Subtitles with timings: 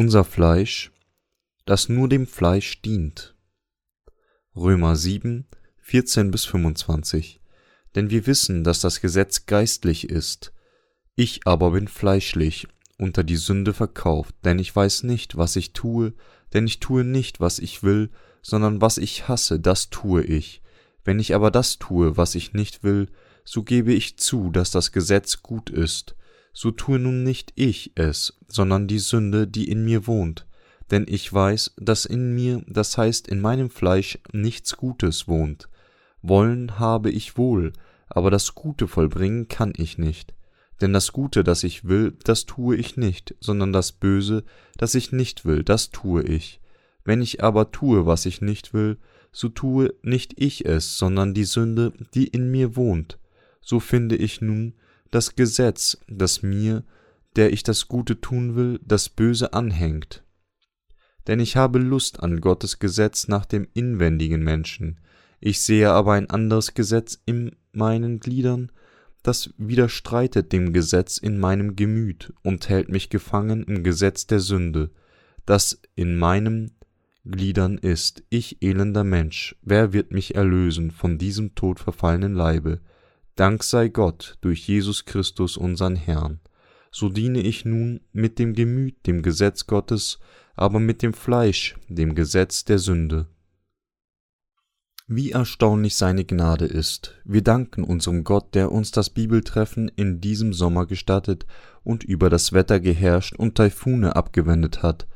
[0.00, 0.92] unser Fleisch,
[1.66, 3.34] das nur dem Fleisch dient.
[4.56, 5.46] Römer 7,
[5.82, 7.38] 14 bis 25.
[7.94, 10.54] Denn wir wissen, dass das Gesetz geistlich ist.
[11.16, 12.66] Ich aber bin fleischlich,
[12.96, 16.14] unter die Sünde verkauft, denn ich weiß nicht, was ich tue,
[16.54, 18.08] denn ich tue nicht, was ich will,
[18.40, 20.62] sondern was ich hasse, das tue ich.
[21.04, 23.08] Wenn ich aber das tue, was ich nicht will,
[23.44, 26.16] so gebe ich zu, dass das Gesetz gut ist.
[26.52, 30.46] So tue nun nicht ich es, sondern die Sünde, die in mir wohnt.
[30.90, 35.68] Denn ich weiß, dass in mir, das heißt in meinem Fleisch, nichts Gutes wohnt.
[36.22, 37.72] Wollen habe ich wohl,
[38.08, 40.34] aber das Gute vollbringen kann ich nicht.
[40.80, 44.44] Denn das Gute, das ich will, das tue ich nicht, sondern das Böse,
[44.76, 46.60] das ich nicht will, das tue ich.
[47.04, 48.98] Wenn ich aber tue, was ich nicht will,
[49.32, 53.18] so tue nicht ich es, sondern die Sünde, die in mir wohnt.
[53.60, 54.74] So finde ich nun
[55.10, 56.84] das Gesetz, das mir,
[57.36, 60.24] der ich das Gute tun will, das Böse anhängt.
[61.26, 65.00] Denn ich habe Lust an Gottes Gesetz nach dem inwendigen Menschen,
[65.40, 68.70] ich sehe aber ein anderes Gesetz in meinen Gliedern,
[69.22, 74.90] das widerstreitet dem Gesetz in meinem Gemüt und hält mich gefangen im Gesetz der Sünde,
[75.46, 76.72] das in meinen
[77.24, 78.22] Gliedern ist.
[78.28, 82.80] Ich elender Mensch, wer wird mich erlösen von diesem todverfallenen Leibe?
[83.40, 86.40] Dank sei Gott durch Jesus Christus unseren Herrn.
[86.90, 90.18] So diene ich nun mit dem Gemüt dem Gesetz Gottes,
[90.56, 93.28] aber mit dem Fleisch dem Gesetz der Sünde.
[95.06, 97.18] Wie erstaunlich seine Gnade ist.
[97.24, 101.46] Wir danken unserem Gott, der uns das Bibeltreffen in diesem Sommer gestattet
[101.82, 105.08] und über das Wetter geherrscht und Taifune abgewendet hat,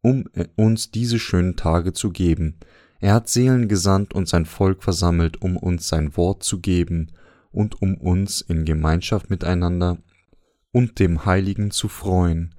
[0.00, 0.24] um
[0.56, 2.58] uns diese schönen Tage zu geben.
[2.98, 7.12] Er hat Seelen gesandt und sein Volk versammelt, um uns sein Wort zu geben
[7.50, 9.98] und um uns in Gemeinschaft miteinander
[10.72, 12.54] und dem Heiligen zu freuen.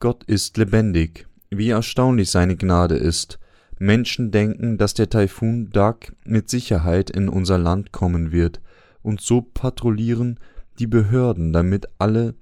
[0.00, 1.26] Gott ist lebendig.
[1.50, 3.38] Wie erstaunlich seine Gnade ist.
[3.78, 8.60] Menschen denken, dass der Taifun Dak mit Sicherheit in unser Land kommen wird,
[9.02, 10.38] und so patrouillieren
[10.78, 12.34] die Behörden, damit alle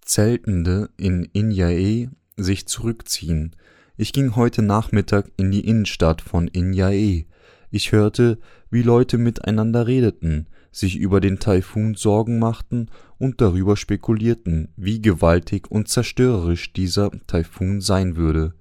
[0.00, 3.54] Zeltende in Inyae sich zurückziehen.
[3.96, 7.26] Ich ging heute Nachmittag in die Innenstadt von Inyae.
[7.70, 8.38] Ich hörte,
[8.70, 12.88] wie Leute miteinander redeten, sich über den Taifun Sorgen machten
[13.18, 18.54] und darüber spekulierten, wie gewaltig und zerstörerisch dieser Taifun sein würde.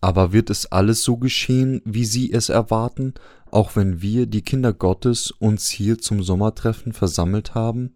[0.00, 3.14] Aber wird es alles so geschehen, wie Sie es erwarten,
[3.50, 7.94] auch wenn wir, die Kinder Gottes, uns hier zum Sommertreffen versammelt haben?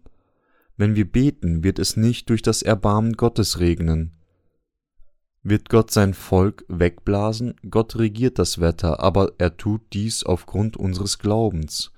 [0.75, 4.13] Wenn wir beten, wird es nicht durch das Erbarmen Gottes regnen.
[5.43, 7.55] Wird Gott sein Volk wegblasen?
[7.69, 11.91] Gott regiert das Wetter, aber er tut dies aufgrund unseres Glaubens.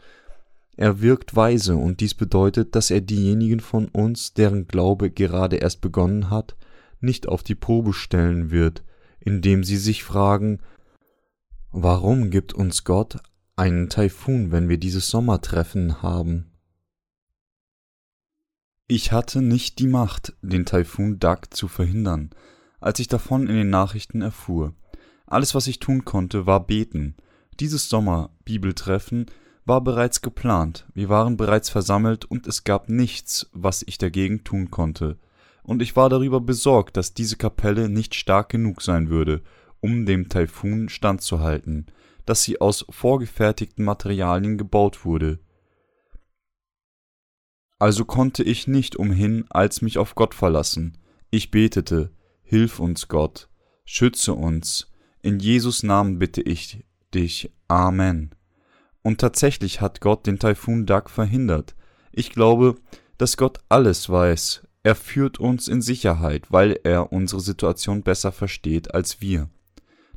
[0.81, 5.79] Er wirkt weise, und dies bedeutet, dass er diejenigen von uns, deren Glaube gerade erst
[5.79, 6.55] begonnen hat,
[6.99, 8.83] nicht auf die Probe stellen wird,
[9.19, 10.59] indem sie sich fragen,
[11.69, 13.19] warum gibt uns Gott
[13.55, 16.49] einen Taifun, wenn wir dieses Sommertreffen haben?
[18.87, 22.31] Ich hatte nicht die Macht, den Taifun Dak zu verhindern,
[22.79, 24.73] als ich davon in den Nachrichten erfuhr.
[25.27, 27.17] Alles, was ich tun konnte, war beten.
[27.59, 29.27] Dieses Sommer-Bibeltreffen
[29.71, 34.69] war bereits geplant, wir waren bereits versammelt und es gab nichts, was ich dagegen tun
[34.69, 35.17] konnte
[35.63, 39.41] und ich war darüber besorgt, dass diese Kapelle nicht stark genug sein würde,
[39.79, 41.85] um dem Taifun standzuhalten,
[42.25, 45.39] dass sie aus vorgefertigten Materialien gebaut wurde.
[47.79, 50.97] Also konnte ich nicht umhin, als mich auf Gott verlassen.
[51.29, 52.11] Ich betete,
[52.43, 53.47] Hilf uns Gott,
[53.85, 56.83] schütze uns, in Jesus Namen bitte ich
[57.13, 58.35] dich, Amen.
[59.03, 61.75] Und tatsächlich hat Gott den Taifun Dak verhindert.
[62.11, 62.75] Ich glaube,
[63.17, 68.93] dass Gott alles weiß, er führt uns in Sicherheit, weil er unsere Situation besser versteht
[68.93, 69.49] als wir.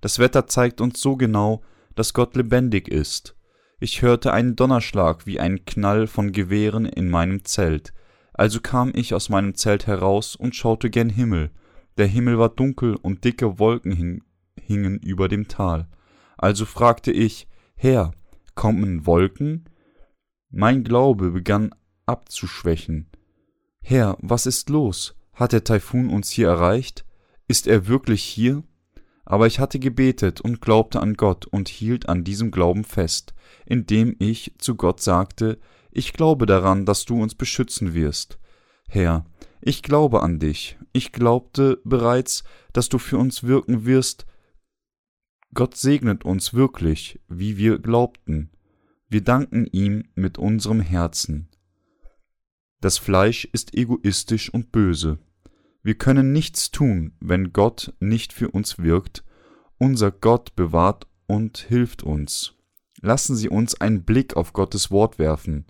[0.01, 1.63] Das Wetter zeigt uns so genau,
[1.95, 3.37] dass Gott lebendig ist.
[3.79, 7.93] Ich hörte einen Donnerschlag wie einen Knall von Gewehren in meinem Zelt.
[8.33, 11.51] Also kam ich aus meinem Zelt heraus und schaute gen Himmel.
[11.99, 14.25] Der Himmel war dunkel und dicke Wolken hing,
[14.59, 15.89] hingen über dem Tal.
[16.39, 17.47] Also fragte ich,
[17.77, 18.13] Herr,
[18.55, 19.69] kommen Wolken?
[20.51, 21.75] Mein Glaube begann
[22.07, 23.11] abzuschwächen.
[23.83, 25.15] Herr, was ist los?
[25.33, 27.05] Hat der Taifun uns hier erreicht?
[27.49, 28.63] Ist er wirklich hier?
[29.25, 33.35] Aber ich hatte gebetet und glaubte an Gott und hielt an diesem Glauben fest,
[33.67, 35.59] indem ich zu Gott sagte,
[35.91, 38.39] ich glaube daran, dass du uns beschützen wirst.
[38.89, 39.25] Herr,
[39.61, 40.77] ich glaube an dich.
[40.93, 44.27] Ich glaubte bereits, dass du für uns wirken wirst.
[45.55, 48.51] Gott segnet uns wirklich, wie wir glaubten.
[49.09, 51.49] Wir danken ihm mit unserem Herzen.
[52.81, 55.19] Das Fleisch ist egoistisch und böse.
[55.83, 59.25] Wir können nichts tun, wenn Gott nicht für uns wirkt.
[59.79, 62.55] Unser Gott bewahrt und hilft uns.
[63.01, 65.67] Lassen Sie uns einen Blick auf Gottes Wort werfen.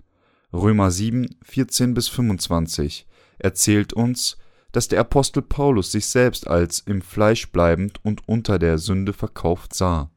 [0.51, 4.37] Römer 7, 14 bis 25 erzählt uns,
[4.75, 9.73] dass der Apostel Paulus sich selbst als im Fleisch bleibend und unter der Sünde verkauft
[9.73, 10.11] sah.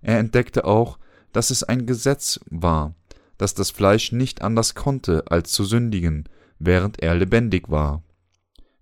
[0.00, 0.98] Er entdeckte auch,
[1.34, 2.94] dass es ein Gesetz war,
[3.36, 6.26] dass das Fleisch nicht anders konnte, als zu sündigen,
[6.58, 8.02] während er lebendig war.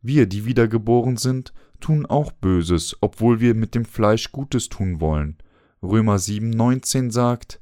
[0.00, 5.38] Wir, die wiedergeboren sind, tun auch Böses, obwohl wir mit dem Fleisch Gutes tun wollen.
[5.82, 7.60] Römer 7, 19 sagt,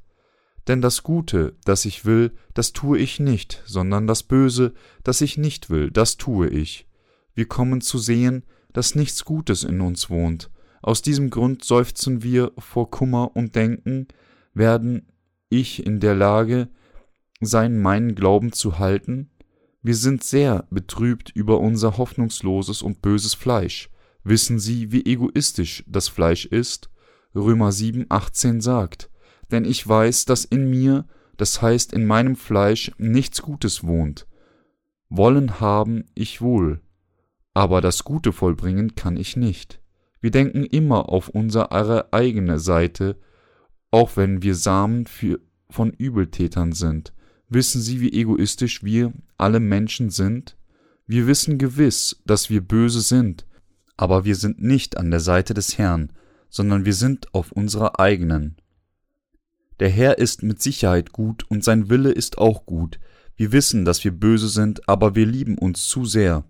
[0.68, 5.38] denn das Gute, das ich will, das tue ich nicht, sondern das Böse, das ich
[5.38, 6.86] nicht will, das tue ich.
[7.34, 10.50] Wir kommen zu sehen, dass nichts Gutes in uns wohnt.
[10.82, 14.06] Aus diesem Grund seufzen wir vor Kummer und denken,
[14.52, 15.06] werden
[15.48, 16.68] ich in der Lage
[17.40, 19.30] sein, meinen Glauben zu halten?
[19.82, 23.90] Wir sind sehr betrübt über unser hoffnungsloses und böses Fleisch.
[24.22, 26.90] Wissen Sie, wie egoistisch das Fleisch ist?
[27.34, 29.10] Römer 7, 18 sagt,
[29.50, 34.26] denn ich weiß, dass in mir, das heißt in meinem Fleisch, nichts Gutes wohnt.
[35.08, 36.80] Wollen haben ich wohl,
[37.54, 39.80] aber das Gute vollbringen kann ich nicht.
[40.20, 43.16] Wir denken immer auf unsere eigene Seite,
[43.90, 45.40] auch wenn wir Samen für,
[45.70, 47.14] von Übeltätern sind.
[47.48, 50.56] Wissen Sie, wie egoistisch wir alle Menschen sind?
[51.06, 53.46] Wir wissen gewiss, dass wir böse sind,
[53.96, 56.12] aber wir sind nicht an der Seite des Herrn,
[56.48, 58.56] sondern wir sind auf unserer eigenen.
[59.80, 62.98] Der Herr ist mit Sicherheit gut und sein Wille ist auch gut.
[63.36, 66.44] Wir wissen, dass wir böse sind, aber wir lieben uns zu sehr.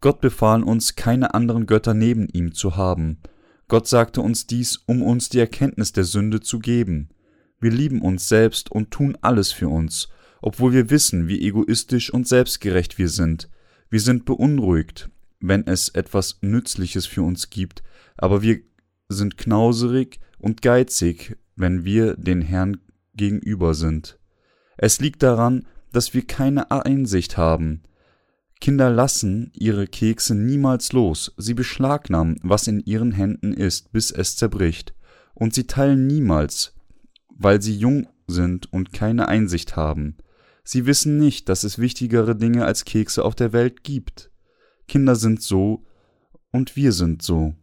[0.00, 3.18] Gott befahl uns, keine anderen Götter neben ihm zu haben.
[3.66, 7.10] Gott sagte uns dies, um uns die Erkenntnis der Sünde zu geben.
[7.60, 10.08] Wir lieben uns selbst und tun alles für uns,
[10.40, 13.50] obwohl wir wissen, wie egoistisch und selbstgerecht wir sind.
[13.90, 15.10] Wir sind beunruhigt,
[15.40, 17.82] wenn es etwas Nützliches für uns gibt,
[18.16, 18.60] aber wir
[19.08, 22.78] sind knauserig und geizig, wenn wir den Herrn
[23.14, 24.18] gegenüber sind.
[24.76, 27.82] Es liegt daran, dass wir keine Einsicht haben.
[28.60, 34.36] Kinder lassen ihre Kekse niemals los, sie beschlagnahmen, was in ihren Händen ist, bis es
[34.36, 34.94] zerbricht,
[35.34, 36.74] und sie teilen niemals,
[37.28, 40.16] weil sie jung sind und keine Einsicht haben.
[40.64, 44.30] Sie wissen nicht, dass es wichtigere Dinge als Kekse auf der Welt gibt.
[44.86, 45.84] Kinder sind so
[46.50, 47.54] und wir sind so.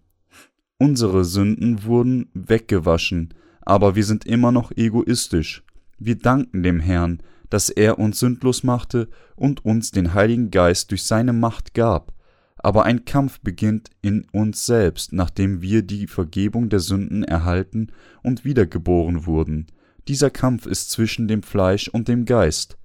[0.78, 5.64] Unsere Sünden wurden weggewaschen, aber wir sind immer noch egoistisch.
[5.98, 11.04] Wir danken dem Herrn, dass er uns sündlos machte und uns den Heiligen Geist durch
[11.04, 12.14] seine Macht gab.
[12.58, 17.92] Aber ein Kampf beginnt in uns selbst, nachdem wir die Vergebung der Sünden erhalten
[18.24, 19.68] und wiedergeboren wurden.
[20.08, 22.78] Dieser Kampf ist zwischen dem Fleisch und dem Geist.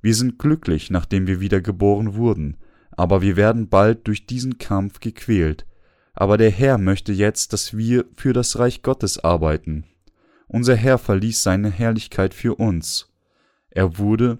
[0.00, 2.56] Wir sind glücklich, nachdem wir wiedergeboren wurden,
[2.90, 5.66] aber wir werden bald durch diesen Kampf gequält.
[6.14, 9.84] Aber der Herr möchte jetzt, dass wir für das Reich Gottes arbeiten.
[10.48, 13.08] Unser Herr verließ seine Herrlichkeit für uns.
[13.70, 14.38] Er wurde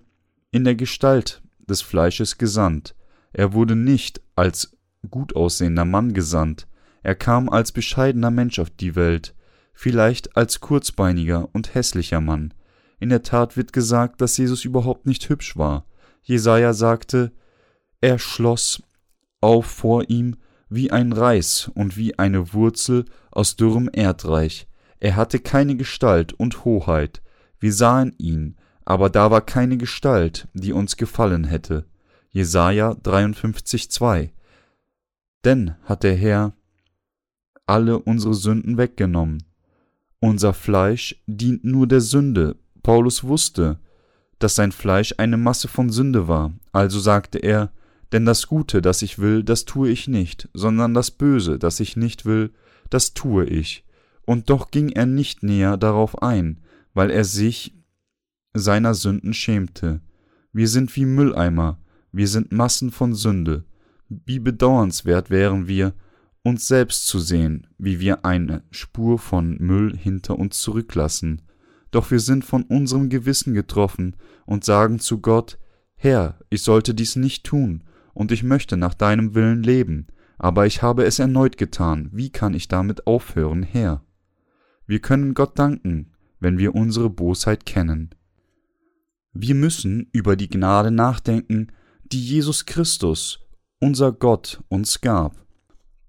[0.50, 2.94] in der Gestalt des Fleisches gesandt.
[3.32, 4.76] Er wurde nicht als
[5.10, 6.66] gut aussehender Mann gesandt.
[7.02, 9.34] Er kam als bescheidener Mensch auf die Welt,
[9.72, 12.54] vielleicht als kurzbeiniger und hässlicher Mann.
[12.98, 15.86] In der Tat wird gesagt, dass Jesus überhaupt nicht hübsch war.
[16.22, 17.32] Jesaja sagte,
[18.00, 18.82] er schloss
[19.40, 20.36] auf vor ihm
[20.68, 24.68] wie ein Reis und wie eine Wurzel aus dürrem Erdreich.
[25.00, 27.22] Er hatte keine Gestalt und Hoheit.
[27.58, 28.56] Wir sahen ihn,
[28.88, 31.84] aber da war keine Gestalt, die uns gefallen hätte.
[32.30, 34.30] Jesaja 53,2
[35.44, 36.54] Denn hat der Herr
[37.66, 39.42] alle unsere Sünden weggenommen.
[40.20, 42.56] Unser Fleisch dient nur der Sünde.
[42.82, 43.78] Paulus wusste,
[44.38, 47.70] dass sein Fleisch eine Masse von Sünde war, also sagte er,
[48.12, 51.98] denn das Gute, das ich will, das tue ich nicht, sondern das Böse, das ich
[51.98, 52.54] nicht will,
[52.88, 53.84] das tue ich
[54.24, 56.62] und doch ging er nicht näher darauf ein,
[56.94, 57.74] weil er sich
[58.54, 60.00] seiner Sünden schämte.
[60.52, 61.78] Wir sind wie Mülleimer,
[62.12, 63.64] wir sind Massen von Sünde.
[64.08, 65.94] Wie bedauernswert wären wir,
[66.42, 71.42] uns selbst zu sehen, wie wir eine Spur von Müll hinter uns zurücklassen.
[71.90, 75.58] Doch wir sind von unserem Gewissen getroffen und sagen zu Gott,
[75.94, 80.06] Herr, ich sollte dies nicht tun, und ich möchte nach deinem Willen leben,
[80.38, 84.04] aber ich habe es erneut getan, wie kann ich damit aufhören, Herr?
[84.86, 88.10] Wir können Gott danken, wenn wir unsere Bosheit kennen.
[89.40, 91.68] Wir müssen über die Gnade nachdenken,
[92.10, 93.38] die Jesus Christus,
[93.78, 95.46] unser Gott, uns gab.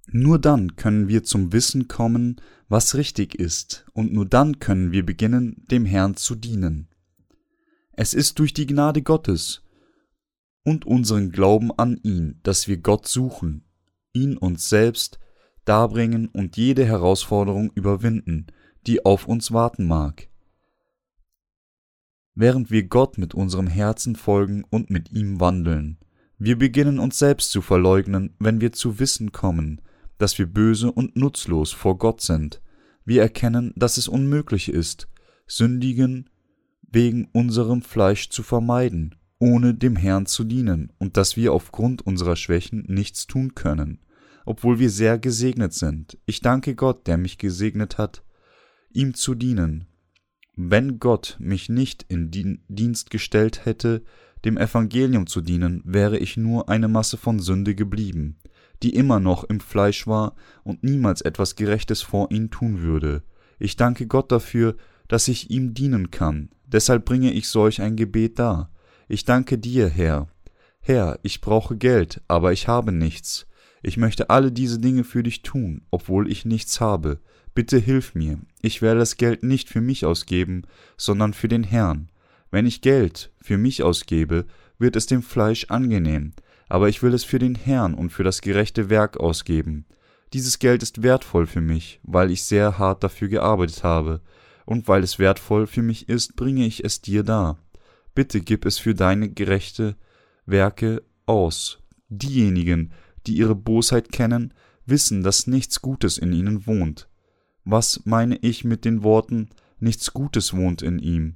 [0.07, 5.05] Nur dann können wir zum Wissen kommen, was richtig ist, und nur dann können wir
[5.05, 6.87] beginnen, dem Herrn zu dienen.
[7.91, 9.61] Es ist durch die Gnade Gottes
[10.63, 13.63] und unseren Glauben an ihn, dass wir Gott suchen.
[14.11, 15.19] ihn uns selbst
[15.65, 18.47] darbringen und jede Herausforderung überwinden,
[18.87, 20.29] die auf uns warten mag.
[22.41, 25.97] Während wir Gott mit unserem Herzen folgen und mit ihm wandeln,
[26.37, 29.81] wir beginnen uns selbst zu verleugnen, wenn wir zu wissen kommen,
[30.17, 32.61] dass wir böse und nutzlos vor Gott sind.
[33.03, 35.09] Wir erkennen, dass es unmöglich ist,
[35.47, 36.29] sündigen
[36.89, 42.37] wegen unserem Fleisch zu vermeiden, ohne dem Herrn zu dienen, und dass wir aufgrund unserer
[42.37, 43.99] Schwächen nichts tun können,
[44.45, 46.17] obwohl wir sehr gesegnet sind.
[46.25, 48.23] Ich danke Gott, der mich gesegnet hat,
[48.93, 49.87] ihm zu dienen.
[50.61, 52.31] Wenn Gott mich nicht in
[52.67, 54.03] Dienst gestellt hätte,
[54.43, 58.35] dem Evangelium zu dienen, wäre ich nur eine Masse von Sünde geblieben,
[58.83, 60.35] die immer noch im Fleisch war
[60.65, 63.23] und niemals etwas Gerechtes vor ihn tun würde.
[63.57, 64.75] Ich danke Gott dafür,
[65.07, 68.69] dass ich ihm dienen kann, deshalb bringe ich solch ein Gebet dar.
[69.07, 70.27] Ich danke dir, Herr.
[70.81, 73.47] Herr, ich brauche Geld, aber ich habe nichts.
[73.81, 77.21] Ich möchte alle diese Dinge für dich tun, obwohl ich nichts habe.
[77.53, 78.39] Bitte hilf mir.
[78.61, 80.63] Ich werde das Geld nicht für mich ausgeben,
[80.97, 82.09] sondern für den Herrn.
[82.51, 84.45] Wenn ich Geld für mich ausgebe,
[84.77, 86.31] wird es dem Fleisch angenehm,
[86.67, 89.85] aber ich will es für den Herrn und für das gerechte Werk ausgeben.
[90.33, 94.21] Dieses Geld ist wertvoll für mich, weil ich sehr hart dafür gearbeitet habe,
[94.65, 97.57] und weil es wertvoll für mich ist, bringe ich es dir dar.
[98.13, 99.95] Bitte gib es für deine gerechte
[100.45, 101.79] Werke aus.
[102.09, 102.91] Diejenigen,
[103.25, 104.53] die ihre Bosheit kennen,
[104.85, 107.08] wissen, dass nichts Gutes in ihnen wohnt.
[107.71, 109.49] Was meine ich mit den Worten
[109.79, 111.35] nichts Gutes wohnt in ihm?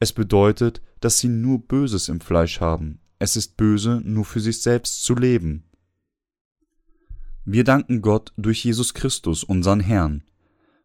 [0.00, 2.98] Es bedeutet, dass sie nur Böses im Fleisch haben.
[3.20, 5.62] Es ist böse, nur für sich selbst zu leben.
[7.44, 10.24] Wir danken Gott durch Jesus Christus, unseren Herrn.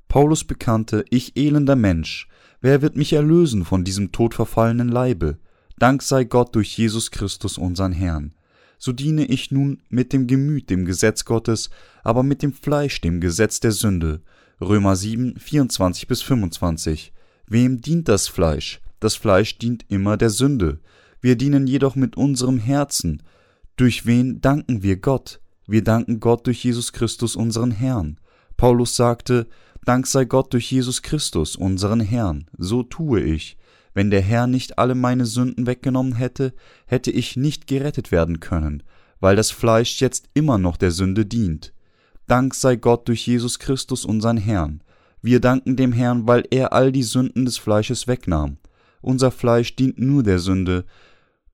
[0.07, 2.27] Paulus bekannte, ich elender Mensch,
[2.61, 5.39] wer wird mich erlösen von diesem todverfallenen Leibe?
[5.79, 8.35] Dank sei Gott durch Jesus Christus, unseren Herrn.
[8.83, 11.69] So diene ich nun mit dem Gemüt dem Gesetz Gottes,
[12.03, 14.21] aber mit dem Fleisch dem Gesetz der Sünde.
[14.59, 17.13] Römer 7, 24 bis 25.
[17.45, 18.81] Wem dient das Fleisch?
[18.99, 20.79] Das Fleisch dient immer der Sünde.
[21.21, 23.21] Wir dienen jedoch mit unserem Herzen.
[23.75, 25.41] Durch wen danken wir Gott?
[25.67, 28.19] Wir danken Gott durch Jesus Christus, unseren Herrn.
[28.57, 29.45] Paulus sagte,
[29.85, 32.47] Dank sei Gott durch Jesus Christus, unseren Herrn.
[32.57, 33.57] So tue ich.
[33.93, 36.53] Wenn der Herr nicht alle meine Sünden weggenommen hätte,
[36.85, 38.83] hätte ich nicht gerettet werden können,
[39.19, 41.73] weil das Fleisch jetzt immer noch der Sünde dient.
[42.27, 44.81] Dank sei Gott durch Jesus Christus, unseren Herrn.
[45.21, 48.57] Wir danken dem Herrn, weil er all die Sünden des Fleisches wegnahm.
[49.01, 50.85] Unser Fleisch dient nur der Sünde,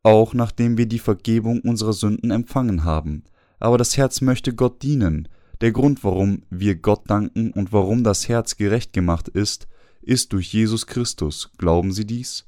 [0.03, 3.23] auch nachdem wir die Vergebung unserer Sünden empfangen haben.
[3.59, 5.27] Aber das Herz möchte Gott dienen.
[5.61, 9.67] Der Grund, warum wir Gott danken und warum das Herz gerecht gemacht ist,
[10.07, 11.51] ist durch Jesus Christus.
[11.57, 12.47] Glauben Sie dies?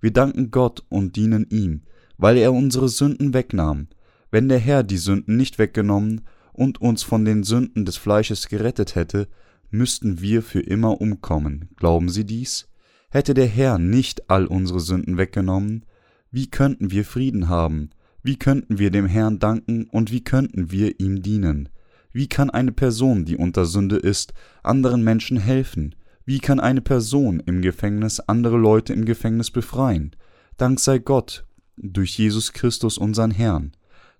[0.00, 1.82] Wir danken Gott und dienen ihm,
[2.16, 3.88] weil er unsere Sünden wegnahm.
[4.30, 8.94] Wenn der Herr die Sünden nicht weggenommen und uns von den Sünden des Fleisches gerettet
[8.94, 9.28] hätte,
[9.70, 11.68] müssten wir für immer umkommen.
[11.76, 12.68] Glauben Sie dies?
[13.10, 15.84] Hätte der Herr nicht all unsere Sünden weggenommen,
[16.30, 17.90] wie könnten wir Frieden haben?
[18.22, 21.68] Wie könnten wir dem Herrn danken und wie könnten wir ihm dienen?
[22.12, 25.94] Wie kann eine Person, die unter Sünde ist, anderen Menschen helfen?
[26.24, 30.14] Wie kann eine Person im Gefängnis andere Leute im Gefängnis befreien?
[30.56, 31.46] Dank sei Gott,
[31.76, 33.72] durch Jesus Christus unseren Herrn.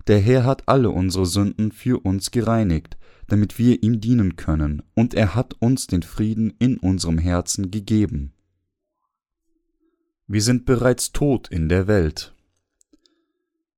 [0.06, 5.14] Der Herr hat alle unsere Sünden für uns gereinigt, damit wir ihm dienen können, und
[5.14, 8.32] er hat uns den Frieden in unserem Herzen gegeben.
[10.26, 12.34] Wir sind bereits tot in der Welt.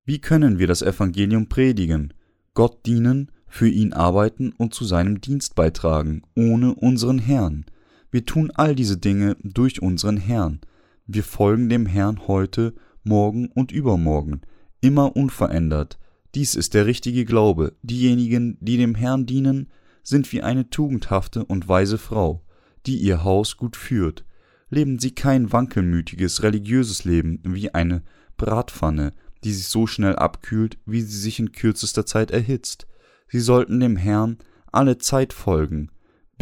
[0.05, 2.15] Wie können wir das Evangelium predigen,
[2.55, 7.67] Gott dienen, für ihn arbeiten und zu seinem Dienst beitragen, ohne unseren Herrn?
[8.13, 10.61] Wir tun all diese Dinge durch unseren Herrn.
[11.07, 14.43] Wir folgen dem Herrn heute, morgen und übermorgen,
[14.83, 15.99] immer unverändert.
[16.35, 17.75] Dies ist der richtige Glaube.
[17.83, 19.71] Diejenigen, die dem Herrn dienen,
[20.03, 22.45] sind wie eine tugendhafte und weise Frau,
[22.85, 24.27] die ihr Haus gut führt,
[24.69, 28.03] leben sie kein wankelmütiges religiöses Leben wie eine
[28.37, 32.87] Bratpfanne, die sich so schnell abkühlt, wie sie sich in kürzester Zeit erhitzt.
[33.29, 34.37] Sie sollten dem Herrn
[34.71, 35.91] alle Zeit folgen,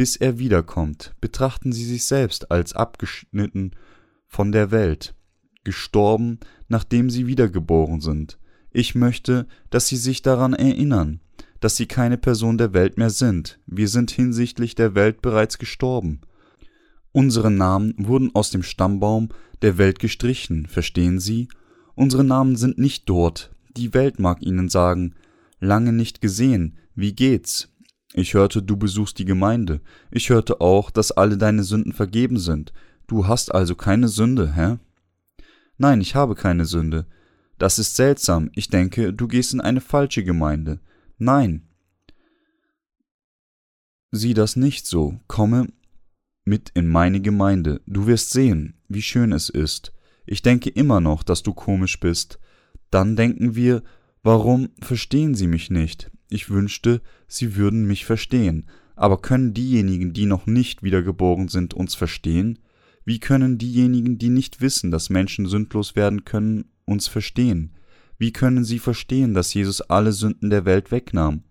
[0.01, 1.15] bis er wiederkommt.
[1.21, 3.73] Betrachten sie sich selbst als abgeschnitten
[4.29, 5.15] von der Welt,
[5.63, 6.39] gestorben,
[6.69, 8.39] nachdem sie wiedergeboren sind.
[8.71, 11.21] Ich möchte, dass sie sich daran erinnern,
[11.61, 13.61] dass sie keine Person der Welt mehr sind.
[13.67, 16.23] Wir sind hinsichtlich der Welt bereits gestorben.
[17.13, 19.29] Unsere Namen wurden aus dem Stammbaum
[19.61, 21.47] der Welt gestrichen, verstehen Sie?
[21.95, 23.55] Unsere Namen sind nicht dort.
[23.77, 25.15] Die Welt mag Ihnen sagen,
[25.59, 27.69] lange nicht gesehen, wie geht's?
[28.15, 29.81] Ich hörte, du besuchst die Gemeinde.
[30.11, 32.73] Ich hörte auch, dass alle deine Sünden vergeben sind.
[33.07, 34.79] Du hast also keine Sünde, hä?
[35.79, 37.07] Nein, ich habe keine Sünde.
[37.59, 38.51] Das ist seltsam.
[38.55, 40.81] Ich denke, du gehst in eine falsche Gemeinde.
[41.19, 41.69] Nein,
[44.11, 45.69] sieh das nicht so, komme
[46.45, 49.93] mit in meine Gemeinde, du wirst sehen, wie schön es ist.
[50.27, 52.39] Ich denke immer noch, dass du komisch bist.
[52.91, 53.83] Dann denken wir,
[54.23, 56.11] warum verstehen sie mich nicht?
[56.31, 58.67] Ich wünschte, sie würden mich verstehen.
[58.97, 62.59] Aber können diejenigen, die noch nicht wiedergeboren sind, uns verstehen?
[63.05, 67.75] Wie können diejenigen, die nicht wissen, dass Menschen sündlos werden können, uns verstehen?
[68.19, 71.43] Wie können sie verstehen, dass Jesus alle Sünden der Welt wegnahm?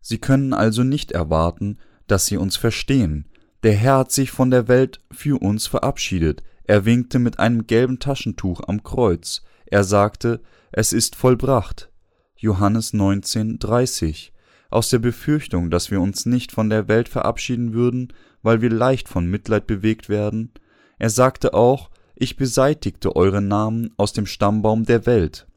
[0.00, 3.26] Sie können also nicht erwarten, dass sie uns verstehen.
[3.62, 6.42] Der Herr hat sich von der Welt für uns verabschiedet.
[6.64, 9.42] Er winkte mit einem gelben Taschentuch am Kreuz.
[9.66, 10.40] Er sagte,
[10.72, 11.89] es ist vollbracht.
[12.40, 14.32] Johannes 19, 30.
[14.70, 19.10] Aus der Befürchtung, dass wir uns nicht von der Welt verabschieden würden, weil wir leicht
[19.10, 20.50] von Mitleid bewegt werden.
[20.98, 25.48] Er sagte auch, ich beseitigte eure Namen aus dem Stammbaum der Welt.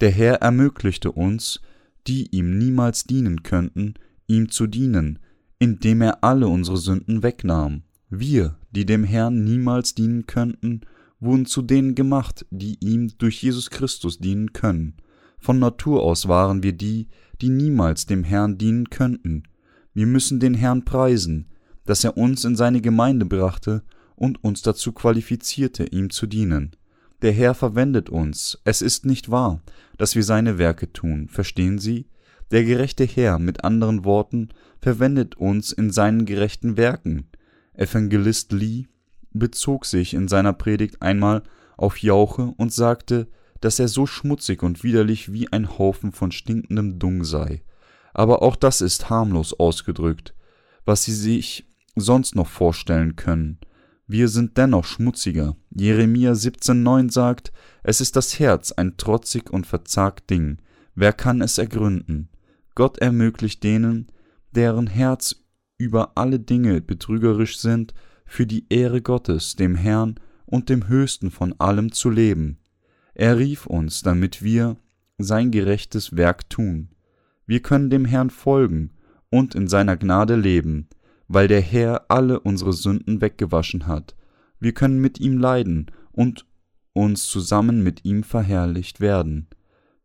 [0.00, 1.60] Der Herr ermöglichte uns,
[2.06, 3.94] die ihm niemals dienen könnten,
[4.28, 5.18] ihm zu dienen,
[5.58, 7.82] indem er alle unsere Sünden wegnahm.
[8.08, 10.82] Wir, die dem Herrn niemals dienen könnten,
[11.18, 14.94] wurden zu denen gemacht, die ihm durch Jesus Christus dienen können.
[15.38, 17.08] Von Natur aus waren wir die,
[17.40, 19.44] die niemals dem Herrn dienen könnten.
[19.94, 21.46] Wir müssen den Herrn preisen,
[21.84, 23.82] dass er uns in seine Gemeinde brachte
[24.16, 26.72] und uns dazu qualifizierte, ihm zu dienen.
[27.22, 28.60] Der Herr verwendet uns.
[28.64, 29.60] Es ist nicht wahr,
[29.96, 31.28] dass wir seine Werke tun.
[31.28, 32.06] Verstehen Sie?
[32.50, 34.48] Der gerechte Herr, mit anderen Worten,
[34.80, 37.26] verwendet uns in seinen gerechten Werken.
[37.74, 38.86] Evangelist Lee
[39.32, 41.42] bezog sich in seiner Predigt einmal
[41.76, 43.28] auf Jauche und sagte,
[43.60, 47.62] dass er so schmutzig und widerlich wie ein Haufen von stinkendem Dung sei.
[48.14, 50.34] Aber auch das ist harmlos ausgedrückt,
[50.84, 53.58] was Sie sich sonst noch vorstellen können.
[54.06, 55.56] Wir sind dennoch schmutziger.
[55.70, 57.52] Jeremia 17,9 sagt,
[57.82, 60.58] es ist das Herz ein trotzig und verzagt Ding.
[60.94, 62.30] Wer kann es ergründen?
[62.74, 64.06] Gott ermöglicht denen,
[64.52, 65.36] deren Herz
[65.76, 67.92] über alle Dinge betrügerisch sind,
[68.24, 72.58] für die Ehre Gottes, dem Herrn und dem Höchsten von allem zu leben.
[73.18, 74.76] Er rief uns, damit wir
[75.18, 76.90] sein gerechtes Werk tun.
[77.46, 78.92] Wir können dem Herrn folgen
[79.28, 80.86] und in seiner Gnade leben,
[81.26, 84.14] weil der Herr alle unsere Sünden weggewaschen hat.
[84.60, 86.46] Wir können mit ihm leiden und
[86.92, 89.48] uns zusammen mit ihm verherrlicht werden.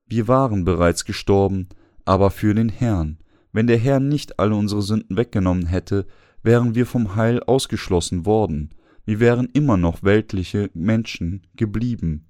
[0.07, 1.69] Wir waren bereits gestorben,
[2.05, 3.19] aber für den Herrn.
[3.51, 6.07] Wenn der Herr nicht alle unsere Sünden weggenommen hätte,
[6.41, 8.71] wären wir vom Heil ausgeschlossen worden.
[9.05, 12.25] Wir wären immer noch weltliche Menschen geblieben,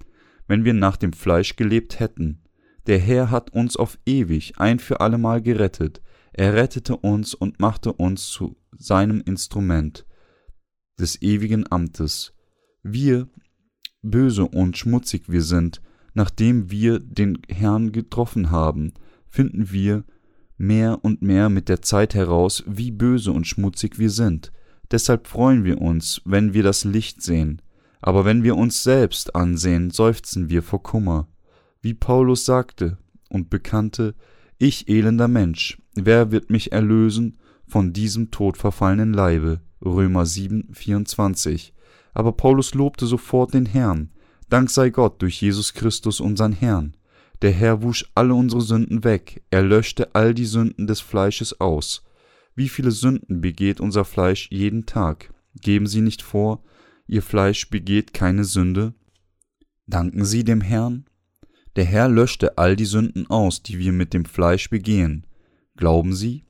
[0.47, 2.43] wenn wir nach dem Fleisch gelebt hätten.
[2.87, 6.01] Der Herr hat uns auf ewig ein für allemal gerettet.
[6.33, 10.05] Er rettete uns und machte uns zu seinem Instrument
[10.99, 12.33] des ewigen Amtes.
[12.81, 13.29] Wir,
[14.01, 15.81] böse und schmutzig wir sind,
[16.13, 18.93] nachdem wir den Herrn getroffen haben,
[19.27, 20.03] finden wir
[20.57, 24.51] mehr und mehr mit der Zeit heraus, wie böse und schmutzig wir sind.
[24.91, 27.61] Deshalb freuen wir uns, wenn wir das Licht sehen.
[28.05, 31.29] Aber wenn wir uns selbst ansehen, seufzen wir vor Kummer.
[31.81, 32.97] Wie Paulus sagte
[33.29, 34.13] und bekannte,
[34.57, 39.61] ich elender Mensch, wer wird mich erlösen von diesem todverfallenen Leibe?
[39.81, 41.73] Römer 7, 24.
[42.13, 44.09] Aber Paulus lobte sofort den Herrn.
[44.49, 46.97] Dank sei Gott durch Jesus Christus unseren Herrn.
[47.41, 52.03] Der Herr wusch alle unsere Sünden weg, er löschte all die Sünden des Fleisches aus.
[52.53, 55.33] Wie viele Sünden begeht unser Fleisch jeden Tag?
[55.61, 56.61] Geben Sie nicht vor,
[57.13, 58.95] Ihr Fleisch begeht keine Sünde?
[59.85, 61.05] Danken Sie dem Herrn?
[61.75, 65.27] Der Herr löschte all die Sünden aus, die wir mit dem Fleisch begehen.
[65.77, 66.43] Glauben Sie?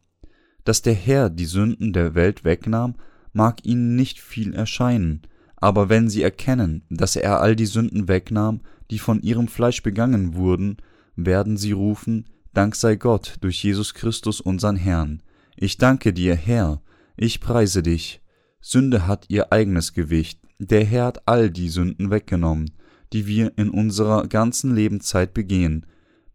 [0.64, 2.96] Dass der Herr die Sünden der Welt wegnahm,
[3.34, 5.24] mag Ihnen nicht viel erscheinen,
[5.58, 10.34] aber wenn Sie erkennen, dass er all die Sünden wegnahm, die von Ihrem Fleisch begangen
[10.34, 10.78] wurden,
[11.18, 15.24] werden Sie rufen, Dank sei Gott durch Jesus Christus unsern Herrn.
[15.58, 16.82] Ich danke dir, Herr,
[17.18, 18.22] ich preise dich.
[18.62, 22.72] Sünde hat ihr eigenes Gewicht, der Herr hat all die Sünden weggenommen,
[23.12, 25.86] die wir in unserer ganzen Lebenszeit begehen,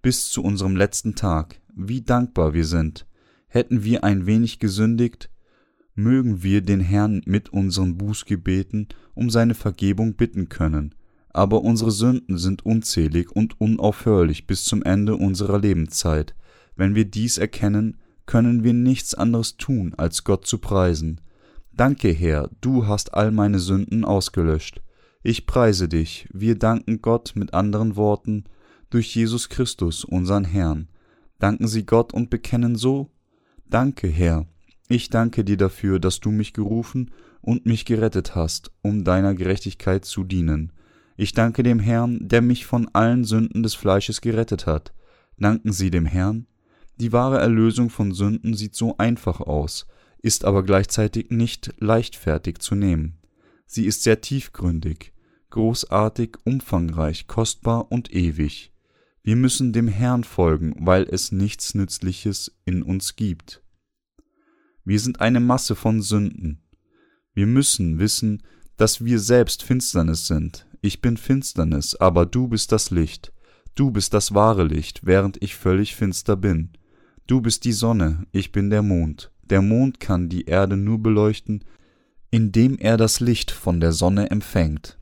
[0.02, 1.60] bis zu unserem letzten Tag.
[1.74, 3.06] Wie dankbar wir sind.
[3.46, 5.30] Hätten wir ein wenig gesündigt,
[5.94, 10.94] mögen wir den Herrn mit unseren Bußgebeten um seine Vergebung bitten können.
[11.30, 16.34] Aber unsere Sünden sind unzählig und unaufhörlich bis zum Ende unserer Lebenszeit.
[16.76, 21.20] Wenn wir dies erkennen, können wir nichts anderes tun, als Gott zu preisen.
[21.78, 24.82] Danke, Herr, du hast all meine Sünden ausgelöscht.
[25.22, 28.46] Ich preise dich, wir danken Gott mit anderen Worten,
[28.90, 30.88] durch Jesus Christus, unseren Herrn.
[31.38, 33.12] Danken Sie Gott und bekennen so?
[33.64, 34.48] Danke, Herr.
[34.88, 37.12] Ich danke dir dafür, dass du mich gerufen
[37.42, 40.72] und mich gerettet hast, um deiner Gerechtigkeit zu dienen.
[41.16, 44.92] Ich danke dem Herrn, der mich von allen Sünden des Fleisches gerettet hat.
[45.38, 46.48] Danken Sie dem Herrn.
[46.96, 49.86] Die wahre Erlösung von Sünden sieht so einfach aus,
[50.20, 53.18] ist aber gleichzeitig nicht leichtfertig zu nehmen.
[53.66, 55.12] Sie ist sehr tiefgründig,
[55.50, 58.72] großartig, umfangreich, kostbar und ewig.
[59.22, 63.62] Wir müssen dem Herrn folgen, weil es nichts Nützliches in uns gibt.
[64.84, 66.62] Wir sind eine Masse von Sünden.
[67.34, 68.42] Wir müssen wissen,
[68.78, 70.66] dass wir selbst Finsternis sind.
[70.80, 73.32] Ich bin Finsternis, aber du bist das Licht.
[73.74, 76.72] Du bist das wahre Licht, während ich völlig finster bin.
[77.26, 79.30] Du bist die Sonne, ich bin der Mond.
[79.50, 81.64] Der Mond kann die Erde nur beleuchten,
[82.30, 84.98] indem er das Licht von der Sonne empfängt.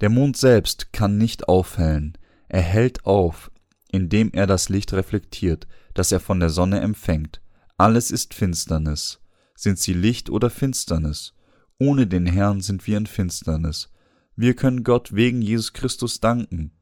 [0.00, 2.16] Der Mond selbst kann nicht aufhellen,
[2.48, 3.50] er hält auf,
[3.90, 7.40] indem er das Licht reflektiert, das er von der Sonne empfängt.
[7.76, 9.20] Alles ist Finsternis.
[9.56, 11.34] Sind sie Licht oder Finsternis?
[11.78, 13.90] Ohne den Herrn sind wir in Finsternis.
[14.36, 16.72] Wir können Gott wegen Jesus Christus danken,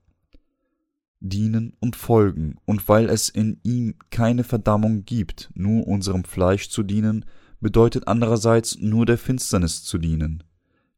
[1.20, 6.82] dienen und folgen, und weil es in ihm keine Verdammung gibt, nur unserem Fleisch zu
[6.82, 7.24] dienen,
[7.60, 10.44] bedeutet andererseits nur der Finsternis zu dienen.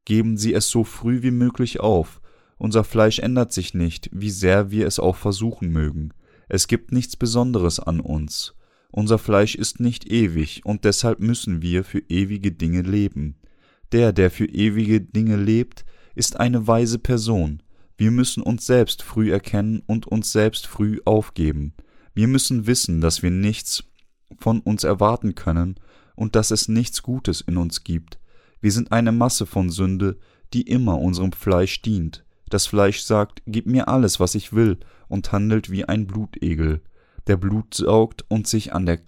[0.04, 2.20] Geben Sie es so früh wie möglich auf,
[2.60, 6.12] unser Fleisch ändert sich nicht, wie sehr wir es auch versuchen mögen.
[6.46, 8.54] Es gibt nichts Besonderes an uns.
[8.90, 13.36] Unser Fleisch ist nicht ewig, und deshalb müssen wir für ewige Dinge leben.
[13.92, 17.62] Der, der für ewige Dinge lebt, ist eine weise Person.
[18.00, 21.74] Wir müssen uns selbst früh erkennen und uns selbst früh aufgeben.
[22.14, 23.84] Wir müssen wissen, dass wir nichts
[24.38, 25.74] von uns erwarten können
[26.14, 28.18] und dass es nichts Gutes in uns gibt.
[28.62, 30.16] Wir sind eine Masse von Sünde,
[30.54, 32.24] die immer unserem Fleisch dient.
[32.48, 36.80] Das Fleisch sagt, gib mir alles, was ich will, und handelt wie ein Blutegel,
[37.26, 39.00] der Blut saugt und sich an, der,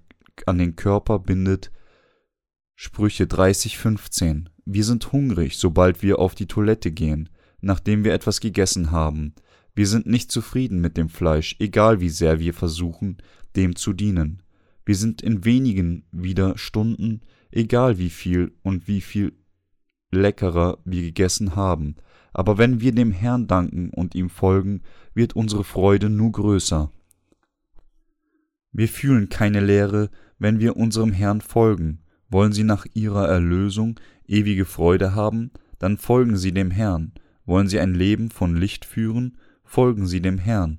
[0.44, 1.72] an den Körper bindet.
[2.74, 4.50] Sprüche 30, 15.
[4.66, 7.30] Wir sind hungrig, sobald wir auf die Toilette gehen,
[7.62, 9.34] nachdem wir etwas gegessen haben.
[9.74, 13.16] Wir sind nicht zufrieden mit dem Fleisch, egal wie sehr wir versuchen,
[13.56, 14.42] dem zu dienen.
[14.84, 19.32] Wir sind in wenigen wieder Stunden, egal wie viel und wie viel
[20.10, 21.96] leckerer wir gegessen haben,
[22.32, 24.82] aber wenn wir dem Herrn danken und ihm folgen,
[25.14, 26.90] wird unsere Freude nur größer.
[28.72, 32.00] Wir fühlen keine Leere, wenn wir unserem Herrn folgen.
[32.30, 37.12] Wollen Sie nach Ihrer Erlösung ewige Freude haben, dann folgen Sie dem Herrn.
[37.52, 40.78] Wollen Sie ein Leben von Licht führen, folgen Sie dem Herrn.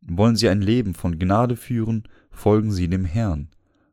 [0.00, 3.48] Wollen Sie ein Leben von Gnade führen, folgen Sie dem Herrn.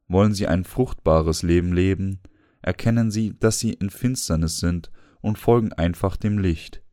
[0.07, 2.19] Wollen Sie ein fruchtbares Leben leben,
[2.61, 6.83] erkennen Sie, dass Sie in Finsternis sind und folgen einfach dem Licht.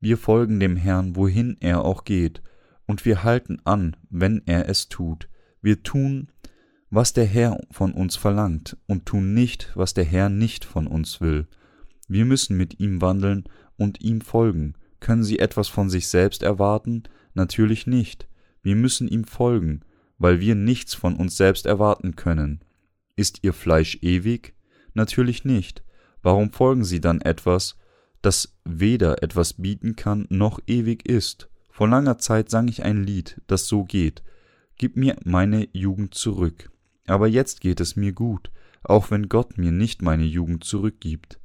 [0.00, 2.40] Wir folgen dem Herrn, wohin er auch geht,
[2.86, 5.28] und wir halten an, wenn er es tut.
[5.60, 6.32] Wir tun,
[6.88, 11.20] was der Herr von uns verlangt, und tun nicht, was der Herr nicht von uns
[11.20, 11.48] will.
[12.08, 13.44] Wir müssen mit ihm wandeln
[13.82, 14.74] und ihm folgen.
[15.00, 17.02] Können Sie etwas von sich selbst erwarten?
[17.34, 18.28] Natürlich nicht.
[18.62, 19.80] Wir müssen ihm folgen,
[20.18, 22.60] weil wir nichts von uns selbst erwarten können.
[23.16, 24.54] Ist Ihr Fleisch ewig?
[24.94, 25.82] Natürlich nicht.
[26.22, 27.76] Warum folgen sie dann etwas,
[28.22, 31.48] das weder etwas bieten kann noch ewig ist?
[31.70, 34.22] Vor langer Zeit sang ich ein Lied, das so geht.
[34.76, 36.70] Gib mir meine Jugend zurück.
[37.06, 38.52] Aber jetzt geht es mir gut,
[38.84, 41.40] auch wenn Gott mir nicht meine Jugend zurückgibt.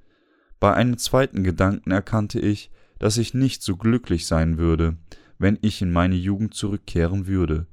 [0.60, 4.98] Bei einem zweiten Gedanken erkannte ich, dass ich nicht so glücklich sein würde,
[5.38, 7.68] wenn ich in meine Jugend zurückkehren würde.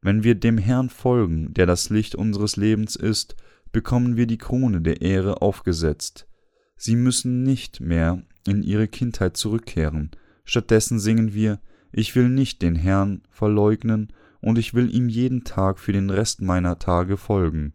[0.00, 3.36] Wenn wir dem Herrn folgen, der das Licht unseres Lebens ist,
[3.72, 6.26] bekommen wir die Krone der Ehre aufgesetzt.
[6.76, 10.10] Sie müssen nicht mehr in ihre Kindheit zurückkehren.
[10.44, 11.60] Stattdessen singen wir
[11.92, 16.40] Ich will nicht den Herrn verleugnen, und ich will ihm jeden Tag für den Rest
[16.40, 17.74] meiner Tage folgen.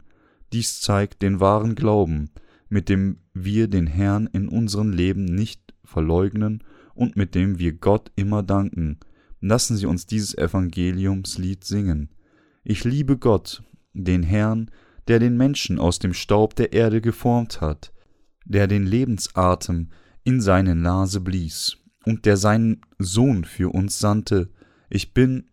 [0.52, 2.30] Dies zeigt den wahren Glauben,
[2.68, 8.10] mit dem wir den Herrn in unserem Leben nicht verleugnen und mit dem wir Gott
[8.16, 8.98] immer danken.
[9.40, 12.10] Lassen Sie uns dieses Evangeliumslied singen.
[12.64, 14.70] Ich liebe Gott, den Herrn,
[15.08, 17.92] der den Menschen aus dem Staub der Erde geformt hat
[18.46, 19.90] der den Lebensatem
[20.24, 24.50] in seine Nase blies und der seinen Sohn für uns sandte.
[24.88, 25.50] Ich bin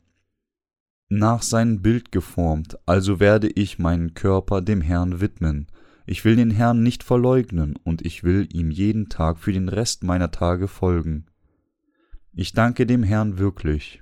[1.10, 5.68] nach seinem Bild geformt, also werde ich meinen Körper dem Herrn widmen.
[6.06, 10.04] Ich will den Herrn nicht verleugnen, und ich will ihm jeden Tag für den Rest
[10.04, 11.26] meiner Tage folgen.
[12.34, 14.02] Ich danke dem Herrn wirklich.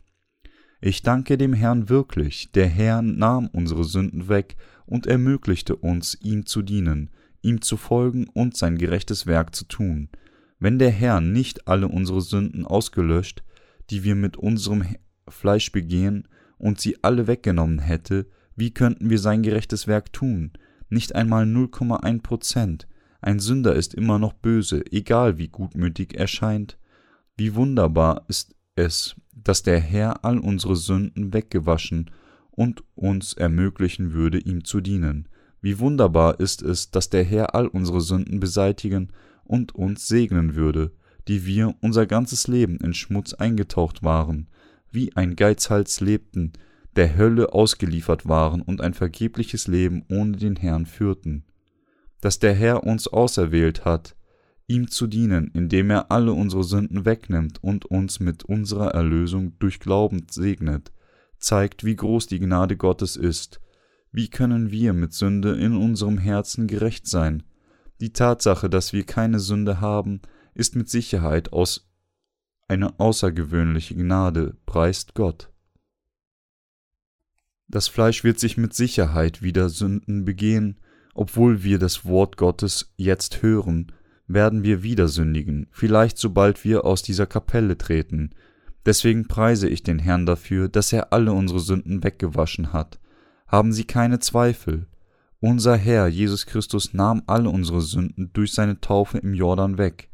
[0.79, 4.55] Ich danke dem Herrn wirklich, der Herr nahm unsere Sünden weg
[4.87, 7.11] und ermöglichte uns, ihm zu dienen,
[7.43, 10.09] ihm zu folgen und sein gerechtes Werk zu tun.
[10.59, 13.43] Wenn der Herr nicht alle unsere Sünden ausgelöscht,
[13.91, 14.85] die wir mit unserem
[15.27, 20.51] Fleisch begehen, und sie alle weggenommen hätte, wie könnten wir sein gerechtes Werk tun?
[20.91, 22.87] Nicht einmal 0,1 Prozent.
[23.21, 26.77] Ein Sünder ist immer noch böse, egal wie gutmütig er scheint.
[27.37, 32.11] Wie wunderbar ist es, dass der Herr all unsere Sünden weggewaschen
[32.51, 35.29] und uns ermöglichen würde, ihm zu dienen.
[35.61, 39.13] Wie wunderbar ist es, dass der Herr all unsere Sünden beseitigen
[39.45, 40.91] und uns segnen würde,
[41.29, 44.49] die wir unser ganzes Leben in Schmutz eingetaucht waren,
[44.91, 46.51] wie ein Geizhals lebten,
[46.95, 51.45] der Hölle ausgeliefert waren und ein vergebliches Leben ohne den Herrn führten.
[52.19, 54.15] Dass der Herr uns auserwählt hat,
[54.67, 59.79] ihm zu dienen, indem er alle unsere Sünden wegnimmt und uns mit unserer Erlösung durch
[59.79, 60.91] Glauben segnet,
[61.39, 63.59] zeigt, wie groß die Gnade Gottes ist.
[64.11, 67.43] Wie können wir mit Sünde in unserem Herzen gerecht sein?
[67.99, 70.21] Die Tatsache, dass wir keine Sünde haben,
[70.53, 71.89] ist mit Sicherheit aus
[72.67, 75.51] eine außergewöhnliche Gnade, preist Gott.
[77.71, 80.77] Das Fleisch wird sich mit Sicherheit wieder Sünden begehen,
[81.13, 83.93] obwohl wir das Wort Gottes jetzt hören,
[84.27, 88.31] werden wir wieder sündigen, vielleicht sobald wir aus dieser Kapelle treten.
[88.85, 92.99] Deswegen preise ich den Herrn dafür, dass er alle unsere Sünden weggewaschen hat.
[93.47, 94.87] Haben Sie keine Zweifel.
[95.39, 100.09] Unser Herr Jesus Christus nahm alle unsere Sünden durch seine Taufe im Jordan weg.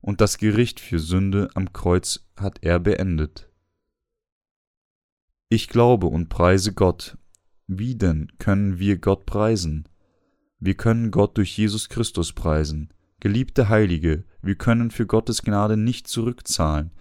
[0.00, 3.49] Und das Gericht für Sünde am Kreuz hat er beendet.
[5.52, 7.18] Ich glaube und preise Gott.
[7.66, 9.88] Wie denn können wir Gott preisen?
[10.60, 12.90] Wir können Gott durch Jesus Christus preisen.
[13.18, 16.92] Geliebte Heilige, wir können für Gottes Gnade nicht zurückzahlen,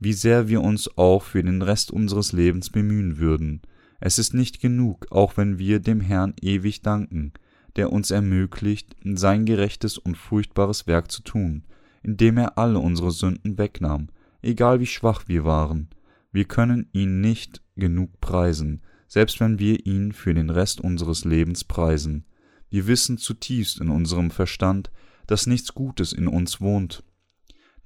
[0.00, 3.62] wie sehr wir uns auch für den Rest unseres Lebens bemühen würden.
[4.00, 7.32] Es ist nicht genug, auch wenn wir dem Herrn ewig danken,
[7.76, 11.62] der uns ermöglicht, sein gerechtes und furchtbares Werk zu tun,
[12.02, 14.08] indem er alle unsere Sünden wegnahm,
[14.42, 15.88] egal wie schwach wir waren.
[16.32, 21.64] Wir können ihn nicht genug preisen, selbst wenn wir ihn für den Rest unseres Lebens
[21.64, 22.24] preisen.
[22.70, 24.92] Wir wissen zutiefst in unserem Verstand,
[25.26, 27.02] dass nichts Gutes in uns wohnt.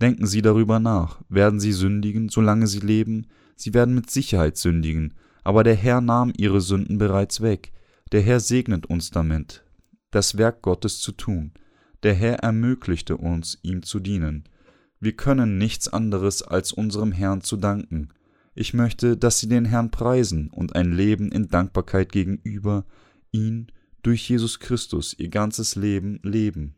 [0.03, 1.23] Denken Sie darüber nach.
[1.31, 3.29] Werden Sie sündigen, solange Sie leben?
[3.57, 7.73] Sie werden mit Sicherheit sündigen, aber der Herr nahm Ihre Sünden bereits weg.
[8.13, 9.65] Der Herr segnet uns damit,
[10.11, 11.53] das Werk Gottes zu tun.
[12.03, 14.45] Der Herr ermöglichte uns, ihm zu dienen.
[15.01, 18.11] Wir können nichts anderes als unserem Herrn zu danken.
[18.59, 22.87] Ich möchte, dass Sie den Herrn preisen und ein Leben in Dankbarkeit gegenüber
[23.31, 23.66] ihn
[24.03, 26.75] durch Jesus Christus ihr ganzes Leben leben.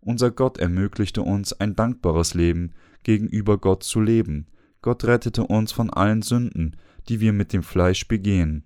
[0.00, 4.46] Unser Gott ermöglichte uns ein dankbares Leben gegenüber Gott zu leben.
[4.80, 6.76] Gott rettete uns von allen Sünden,
[7.10, 8.64] die wir mit dem Fleisch begehen.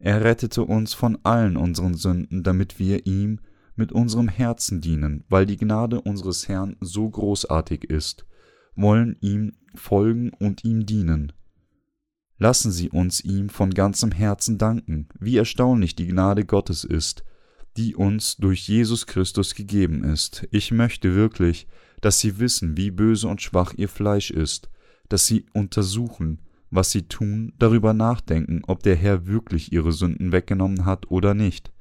[0.00, 3.38] Er rettete uns von allen unseren Sünden, damit wir ihm
[3.76, 8.26] mit unserem Herzen dienen, weil die Gnade unseres Herrn so großartig ist,
[8.74, 11.32] wollen ihm folgen und ihm dienen.
[12.38, 17.24] Lassen Sie uns ihm von ganzem Herzen danken, wie erstaunlich die Gnade Gottes ist,
[17.76, 20.46] die uns durch Jesus Christus gegeben ist.
[20.50, 21.66] Ich möchte wirklich,
[22.00, 24.68] dass Sie wissen, wie böse und schwach Ihr Fleisch ist,
[25.08, 30.84] dass Sie untersuchen, was Sie tun, darüber nachdenken, ob der Herr wirklich Ihre Sünden weggenommen
[30.84, 31.72] hat oder nicht,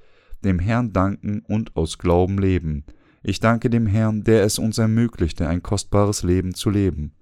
[0.44, 2.86] dem Herrn danken und aus Glauben leben.
[3.24, 7.14] Ich danke dem Herrn, der es uns ermöglichte, ein kostbares Leben zu leben.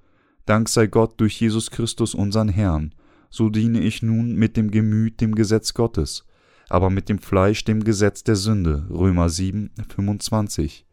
[0.46, 2.93] Dank sei Gott durch Jesus Christus unseren Herrn,
[3.34, 6.28] so diene ich nun mit dem Gemüt dem Gesetz Gottes,
[6.69, 8.86] aber mit dem Fleisch dem Gesetz der Sünde.
[8.91, 10.86] Römer 7, 25.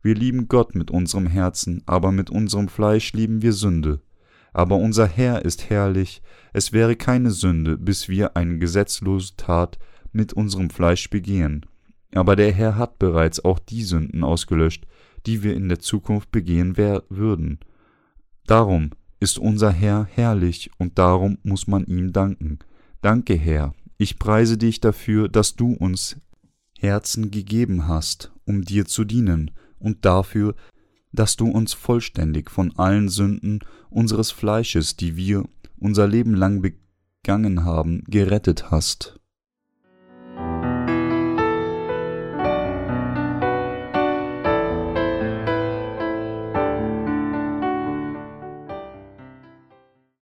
[0.00, 4.00] Wir lieben Gott mit unserem Herzen, aber mit unserem Fleisch lieben wir Sünde.
[4.54, 6.22] Aber unser Herr ist herrlich,
[6.54, 9.78] es wäre keine Sünde, bis wir eine gesetzlose Tat
[10.12, 11.66] mit unserem Fleisch begehen.
[12.14, 14.86] Aber der Herr hat bereits auch die Sünden ausgelöscht,
[15.26, 17.60] die wir in der Zukunft begehen würden.
[18.46, 22.58] Darum ist unser Herr herrlich und darum muss man ihm danken.
[23.00, 26.16] Danke, Herr, ich preise dich dafür, dass du uns
[26.76, 30.54] Herzen gegeben hast, um dir zu dienen, und dafür,
[31.12, 35.44] dass du uns vollständig von allen Sünden unseres Fleisches, die wir
[35.78, 39.20] unser Leben lang begangen haben, gerettet hast.